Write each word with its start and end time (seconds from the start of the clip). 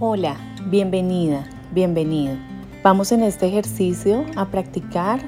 Hola, 0.00 0.36
bienvenida, 0.66 1.44
bienvenido. 1.72 2.36
Vamos 2.84 3.10
en 3.10 3.24
este 3.24 3.48
ejercicio 3.48 4.24
a 4.36 4.44
practicar 4.44 5.18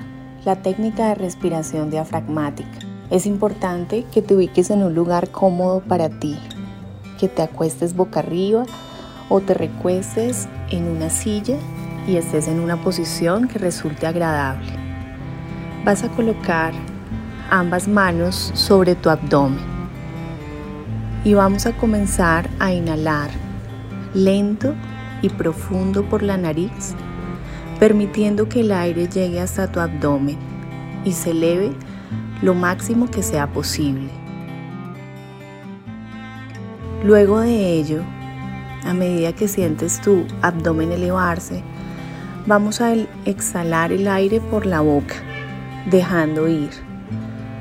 la 0.44 0.62
técnica 0.62 1.08
de 1.08 1.16
respiración 1.16 1.90
diafragmática. 1.90 2.78
Es 3.10 3.26
importante 3.26 4.06
que 4.12 4.22
te 4.22 4.36
ubiques 4.36 4.70
en 4.70 4.84
un 4.84 4.94
lugar 4.94 5.30
cómodo 5.30 5.80
para 5.80 6.08
ti, 6.08 6.38
que 7.18 7.26
te 7.26 7.42
acuestes 7.42 7.96
boca 7.96 8.20
arriba 8.20 8.62
o 9.28 9.40
te 9.40 9.54
recuestes 9.54 10.48
en 10.70 10.84
una 10.84 11.10
silla 11.10 11.56
y 12.06 12.14
estés 12.14 12.46
en 12.46 12.60
una 12.60 12.80
posición 12.80 13.48
que 13.48 13.58
resulte 13.58 14.06
agradable. 14.06 14.70
Vas 15.84 16.04
a 16.04 16.08
colocar 16.10 16.72
ambas 17.50 17.88
manos 17.88 18.52
sobre 18.54 18.94
tu 18.94 19.10
abdomen 19.10 19.58
y 21.24 21.34
vamos 21.34 21.66
a 21.66 21.76
comenzar 21.76 22.48
a 22.60 22.72
inhalar 22.72 23.49
lento 24.14 24.74
y 25.22 25.28
profundo 25.28 26.04
por 26.04 26.22
la 26.22 26.36
nariz, 26.36 26.94
permitiendo 27.78 28.48
que 28.48 28.60
el 28.60 28.72
aire 28.72 29.08
llegue 29.08 29.40
hasta 29.40 29.70
tu 29.70 29.80
abdomen 29.80 30.38
y 31.04 31.12
se 31.12 31.30
eleve 31.30 31.72
lo 32.42 32.54
máximo 32.54 33.10
que 33.10 33.22
sea 33.22 33.46
posible. 33.46 34.08
Luego 37.04 37.40
de 37.40 37.72
ello, 37.72 38.02
a 38.84 38.92
medida 38.92 39.32
que 39.32 39.48
sientes 39.48 40.00
tu 40.00 40.26
abdomen 40.42 40.92
elevarse, 40.92 41.62
vamos 42.46 42.80
a 42.80 42.94
exhalar 43.24 43.92
el 43.92 44.08
aire 44.08 44.40
por 44.40 44.66
la 44.66 44.80
boca, 44.80 45.14
dejando 45.90 46.48
ir 46.48 46.70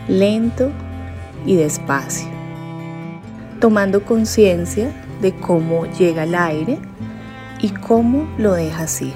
lento 0.10 0.72
y 1.46 1.56
despacio, 1.56 2.28
tomando 3.60 4.04
conciencia 4.04 4.92
de 5.22 5.36
cómo 5.36 5.86
llega 5.86 6.24
el 6.24 6.36
aire 6.36 6.80
y 7.62 7.70
cómo 7.70 8.28
lo 8.38 8.54
dejas 8.54 9.02
ir. 9.02 9.14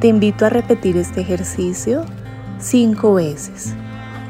Te 0.00 0.08
invito 0.08 0.46
a 0.46 0.50
repetir 0.50 0.96
este 0.96 1.20
ejercicio 1.20 2.04
cinco 2.58 3.14
veces, 3.14 3.74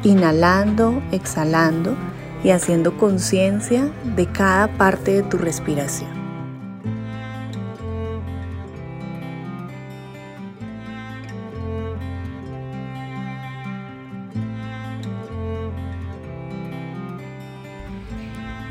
inhalando, 0.02 1.02
exhalando 1.12 1.96
y 2.42 2.50
haciendo 2.50 2.96
conciencia 2.96 3.90
de 4.16 4.26
cada 4.26 4.68
parte 4.76 5.12
de 5.12 5.22
tu 5.22 5.38
respiración. 5.38 6.23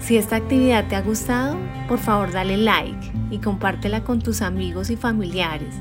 Si 0.04 0.18
esta 0.18 0.36
actividad 0.36 0.90
te 0.90 0.98
ha 0.98 1.02
gustado, 1.02 1.58
por 1.88 1.98
favor 1.98 2.34
dale 2.34 2.58
like 2.58 3.14
y 3.32 3.38
compártela 3.38 4.04
con 4.04 4.22
tus 4.22 4.42
amigos 4.42 4.90
y 4.90 4.98
familiares. 4.98 5.74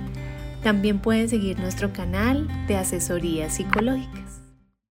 También 0.63 1.01
puedes 1.01 1.31
seguir 1.31 1.59
nuestro 1.59 1.93
canal 1.93 2.47
de 2.69 2.77
asesorías 2.77 3.55
psicológicas. 3.55 4.42